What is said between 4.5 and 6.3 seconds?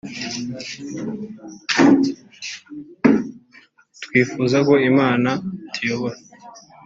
ko Imana ituyobora